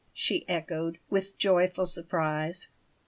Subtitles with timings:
[0.15, 2.69] she echoed, with joyful surprise.